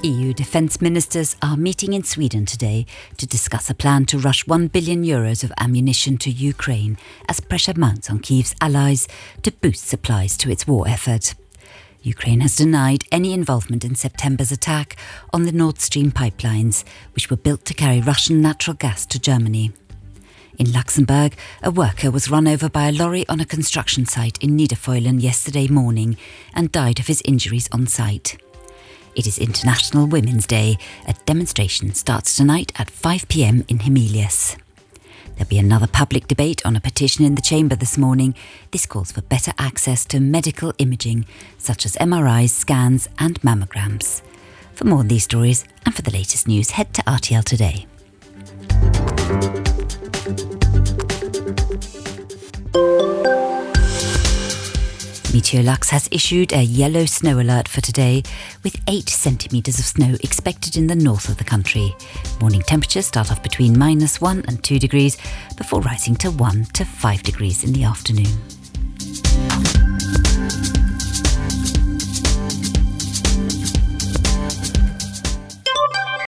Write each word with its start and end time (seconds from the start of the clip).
defence 0.00 0.80
ministers 0.80 1.36
are 1.42 1.58
meeting 1.58 1.92
in 1.92 2.02
Sweden 2.02 2.46
today 2.46 2.86
to 3.18 3.26
discuss 3.26 3.68
a 3.68 3.74
plan 3.74 4.06
to 4.06 4.18
rush 4.18 4.46
1 4.46 4.68
billion 4.68 5.04
euros 5.04 5.44
of 5.44 5.52
ammunition 5.58 6.16
to 6.16 6.30
Ukraine 6.30 6.96
as 7.28 7.40
pressure 7.40 7.74
mounts 7.76 8.08
on 8.08 8.20
Kyiv's 8.20 8.54
allies 8.62 9.06
to 9.42 9.52
boost 9.52 9.86
supplies 9.86 10.38
to 10.38 10.50
its 10.50 10.66
war 10.66 10.88
effort. 10.88 11.34
Ukraine 12.02 12.40
has 12.40 12.56
denied 12.56 13.04
any 13.12 13.34
involvement 13.34 13.84
in 13.84 13.94
September's 13.94 14.50
attack 14.50 14.96
on 15.34 15.42
the 15.42 15.52
Nord 15.52 15.78
Stream 15.78 16.10
pipelines, 16.12 16.82
which 17.14 17.28
were 17.28 17.36
built 17.36 17.66
to 17.66 17.74
carry 17.74 18.00
Russian 18.00 18.40
natural 18.40 18.76
gas 18.76 19.04
to 19.04 19.18
Germany. 19.18 19.72
In 20.58 20.72
Luxembourg, 20.72 21.36
a 21.62 21.70
worker 21.70 22.10
was 22.10 22.30
run 22.30 22.48
over 22.48 22.70
by 22.70 22.88
a 22.88 22.92
lorry 22.92 23.28
on 23.28 23.38
a 23.38 23.44
construction 23.44 24.06
site 24.06 24.38
in 24.42 24.56
Niederfeulen 24.56 25.20
yesterday 25.20 25.68
morning 25.68 26.16
and 26.54 26.72
died 26.72 26.98
of 27.00 27.06
his 27.06 27.20
injuries 27.26 27.68
on 27.70 27.86
site. 27.86 28.38
It 29.16 29.26
is 29.26 29.38
International 29.38 30.06
Women's 30.06 30.46
Day. 30.46 30.78
A 31.06 31.14
demonstration 31.26 31.94
starts 31.94 32.36
tonight 32.36 32.72
at 32.78 32.90
5 32.90 33.28
pm 33.28 33.64
in 33.68 33.78
Hamilius. 33.78 34.56
There'll 35.34 35.48
be 35.48 35.58
another 35.58 35.88
public 35.88 36.28
debate 36.28 36.64
on 36.64 36.76
a 36.76 36.80
petition 36.80 37.24
in 37.24 37.34
the 37.34 37.42
chamber 37.42 37.74
this 37.74 37.98
morning. 37.98 38.36
This 38.70 38.86
calls 38.86 39.10
for 39.10 39.22
better 39.22 39.52
access 39.58 40.04
to 40.06 40.20
medical 40.20 40.72
imaging, 40.78 41.26
such 41.58 41.84
as 41.84 41.96
MRIs, 41.96 42.50
scans, 42.50 43.08
and 43.18 43.40
mammograms. 43.42 44.22
For 44.74 44.84
more 44.84 45.00
on 45.00 45.08
these 45.08 45.24
stories 45.24 45.64
and 45.84 45.94
for 45.94 46.02
the 46.02 46.12
latest 46.12 46.46
news, 46.46 46.70
head 46.70 46.94
to 46.94 47.02
RTL 47.02 47.44
today. 47.44 47.86
MeteoLux 55.30 55.90
has 55.90 56.08
issued 56.10 56.52
a 56.52 56.60
yellow 56.64 57.04
snow 57.06 57.38
alert 57.38 57.68
for 57.68 57.80
today, 57.80 58.24
with 58.64 58.74
8 58.88 59.08
centimetres 59.08 59.78
of 59.78 59.84
snow 59.84 60.16
expected 60.24 60.76
in 60.76 60.88
the 60.88 60.96
north 60.96 61.28
of 61.28 61.36
the 61.36 61.44
country. 61.44 61.94
Morning 62.40 62.62
temperatures 62.62 63.06
start 63.06 63.30
off 63.30 63.40
between 63.40 63.78
minus 63.78 64.20
1 64.20 64.46
and 64.48 64.64
2 64.64 64.80
degrees 64.80 65.18
before 65.56 65.82
rising 65.82 66.16
to 66.16 66.32
1 66.32 66.64
to 66.72 66.84
5 66.84 67.22
degrees 67.22 67.62
in 67.62 67.72
the 67.72 67.84
afternoon. 67.84 68.59